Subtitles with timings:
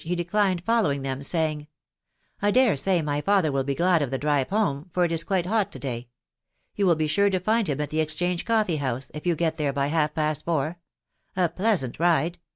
[0.03, 1.67] he de clined following them, saying,
[2.41, 4.01] —"I dare say my father will be glad.
[4.01, 6.07] of the drive home, for it is quite hot to day.—
[6.75, 9.57] You will be sure so find him at Jtbe Exchange Coffee house if you get
[9.57, 10.79] there by half past four....
[11.35, 12.47] A pleasant ride I